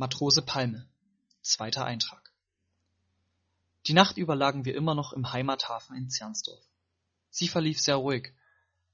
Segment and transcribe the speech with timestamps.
[0.00, 0.86] Matrose Palme
[1.42, 2.32] Zweiter Eintrag
[3.86, 6.64] Die Nacht über lagen wir immer noch im Heimathafen in Zernsdorf.
[7.30, 8.32] Sie verlief sehr ruhig.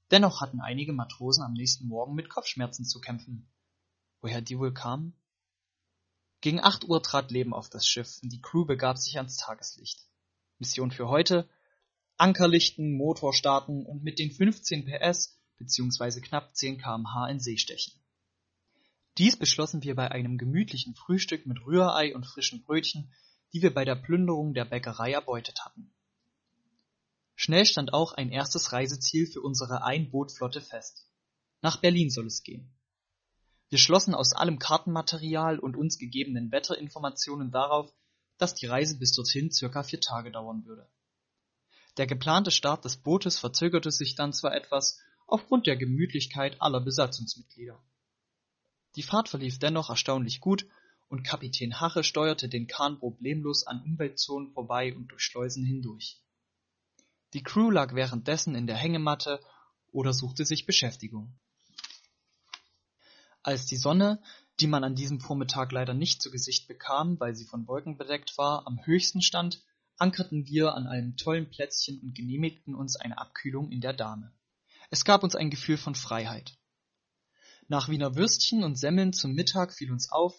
[0.09, 3.47] Dennoch hatten einige Matrosen am nächsten Morgen mit Kopfschmerzen zu kämpfen.
[4.21, 5.13] Woher die wohl kamen?
[6.41, 10.07] Gegen acht Uhr trat Leben auf das Schiff und die Crew begab sich ans Tageslicht.
[10.57, 11.47] Mission für heute:
[12.17, 16.19] Anker lichten, Motor starten und mit den 15 PS bzw.
[16.21, 17.93] knapp 10 kmh in See stechen.
[19.17, 23.13] Dies beschlossen wir bei einem gemütlichen Frühstück mit Rührei und frischen Brötchen,
[23.53, 25.93] die wir bei der Plünderung der Bäckerei erbeutet hatten.
[27.35, 31.07] Schnell stand auch ein erstes Reiseziel für unsere Einbootflotte fest.
[31.61, 32.73] Nach Berlin soll es gehen.
[33.69, 37.93] Wir schlossen aus allem Kartenmaterial und uns gegebenen Wetterinformationen darauf,
[38.37, 40.89] dass die Reise bis dorthin circa vier Tage dauern würde.
[41.97, 47.81] Der geplante Start des Bootes verzögerte sich dann zwar etwas aufgrund der Gemütlichkeit aller Besatzungsmitglieder.
[48.95, 50.65] Die Fahrt verlief dennoch erstaunlich gut
[51.07, 56.21] und Kapitän Hache steuerte den Kahn problemlos an Umweltzonen vorbei und durch Schleusen hindurch.
[57.33, 59.41] Die Crew lag währenddessen in der Hängematte
[59.91, 61.37] oder suchte sich Beschäftigung.
[63.43, 64.21] Als die Sonne,
[64.59, 68.37] die man an diesem Vormittag leider nicht zu Gesicht bekam, weil sie von Wolken bedeckt
[68.37, 69.61] war, am höchsten stand,
[69.97, 74.33] ankerten wir an einem tollen Plätzchen und genehmigten uns eine Abkühlung in der Dame.
[74.89, 76.57] Es gab uns ein Gefühl von Freiheit.
[77.67, 80.35] Nach Wiener Würstchen und Semmeln zum Mittag fiel uns auf,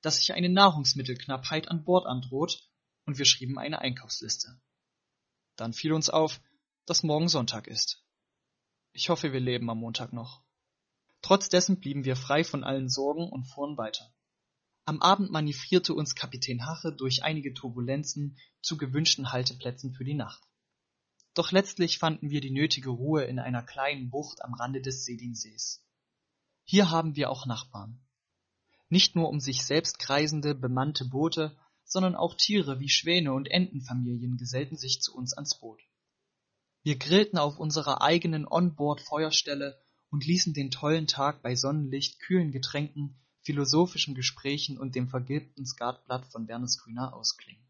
[0.00, 2.68] dass sich eine Nahrungsmittelknappheit an Bord androht,
[3.04, 4.60] und wir schrieben eine Einkaufsliste.
[5.56, 6.40] Dann fiel uns auf,
[6.86, 8.04] dass morgen Sonntag ist.
[8.92, 10.42] Ich hoffe, wir leben am Montag noch.
[11.20, 14.14] Trotz dessen blieben wir frei von allen Sorgen und fuhren weiter.
[14.84, 20.42] Am Abend manövrierte uns Kapitän Hache durch einige Turbulenzen zu gewünschten Halteplätzen für die Nacht.
[21.34, 25.84] Doch letztlich fanden wir die nötige Ruhe in einer kleinen Bucht am Rande des Sedingsees.
[26.70, 27.98] Hier haben wir auch Nachbarn.
[28.90, 34.36] Nicht nur um sich selbst kreisende, bemannte Boote, sondern auch Tiere wie Schwäne und Entenfamilien
[34.36, 35.80] gesellten sich zu uns ans Boot.
[36.82, 39.80] Wir grillten auf unserer eigenen Onboard-Feuerstelle
[40.10, 46.26] und ließen den tollen Tag bei Sonnenlicht, kühlen Getränken, philosophischen Gesprächen und dem vergilbten Skatblatt
[46.26, 47.64] von Wernes Grüner ausklingen.